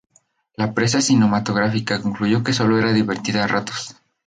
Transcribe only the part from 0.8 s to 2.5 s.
cinematográfica concluyó